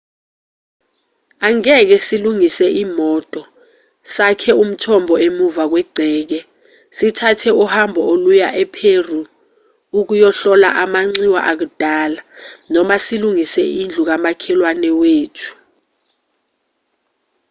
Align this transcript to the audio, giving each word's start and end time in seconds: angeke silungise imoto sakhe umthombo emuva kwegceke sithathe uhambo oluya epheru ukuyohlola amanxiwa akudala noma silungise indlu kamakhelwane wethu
angeke 1.47 1.95
silungise 2.07 2.67
imoto 2.83 3.41
sakhe 4.15 4.51
umthombo 4.63 5.13
emuva 5.27 5.63
kwegceke 5.71 6.39
sithathe 6.97 7.49
uhambo 7.63 8.01
oluya 8.11 8.47
epheru 8.63 9.19
ukuyohlola 9.99 10.69
amanxiwa 10.83 11.41
akudala 11.51 12.21
noma 12.73 12.95
silungise 13.05 13.63
indlu 13.81 14.01
kamakhelwane 14.09 14.89
wethu 14.99 15.51